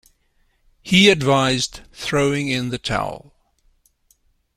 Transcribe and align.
He 0.81 1.11
advised 1.11 1.81
throwing 1.93 2.47
in 2.47 2.69
the 2.69 2.79
towel. 2.79 3.35